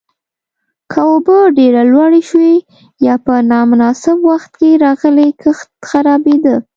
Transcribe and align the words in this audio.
که 0.91 0.99
اوبه 1.11 1.37
ډېره 1.57 1.81
لوړې 1.91 2.21
شوې 2.29 2.53
یا 3.07 3.15
په 3.25 3.33
نامناسب 3.51 4.17
وخت 4.31 4.51
کې 4.59 4.69
راغلې، 4.85 5.27
کښت 5.41 5.69
خرابېده. 5.89 6.55